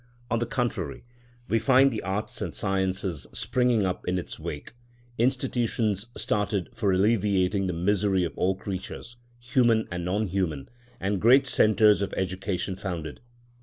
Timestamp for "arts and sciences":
2.01-3.27